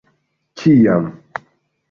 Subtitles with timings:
[0.61, 1.05] kiam